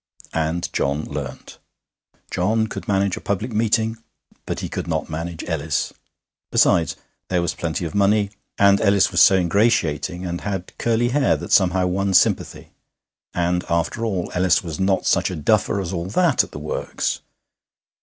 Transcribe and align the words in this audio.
And 0.33 0.67
John 0.73 1.03
learnt. 1.05 1.59
John 2.31 2.65
could 2.65 2.87
manage 2.87 3.17
a 3.17 3.21
public 3.21 3.53
meeting, 3.53 3.99
but 4.47 4.61
he 4.61 4.67
could 4.67 4.87
not 4.87 5.11
manage 5.11 5.43
Ellis. 5.43 5.93
Besides, 6.51 6.95
there 7.27 7.39
was 7.43 7.53
plenty 7.53 7.85
of 7.85 7.93
money; 7.93 8.31
and 8.57 8.81
Ellis 8.81 9.11
was 9.11 9.21
so 9.21 9.35
ingratiating, 9.35 10.25
and 10.25 10.41
had 10.41 10.75
curly 10.79 11.09
hair 11.09 11.35
that 11.37 11.51
somehow 11.51 11.85
won 11.85 12.15
sympathy. 12.15 12.71
And, 13.35 13.63
after 13.69 14.03
all, 14.03 14.31
Ellis 14.33 14.63
was 14.63 14.79
not 14.79 15.05
such 15.05 15.29
a 15.29 15.35
duffer 15.35 15.79
as 15.79 15.93
all 15.93 16.07
that 16.07 16.43
at 16.43 16.49
the 16.49 16.57
works. 16.57 17.19